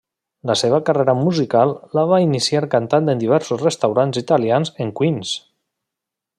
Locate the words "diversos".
3.27-3.63